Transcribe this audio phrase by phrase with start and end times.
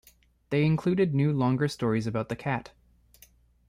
[0.49, 2.71] They included new longer stories about the Cat.